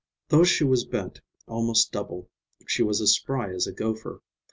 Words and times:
Though 0.29 0.43
she 0.43 0.63
was 0.63 0.83
bent 0.83 1.21
almost 1.47 1.91
double, 1.91 2.27
she 2.65 2.81
was 2.81 3.01
as 3.01 3.13
spry 3.13 3.53
as 3.53 3.67
a 3.67 3.71
gopher. 3.71 4.23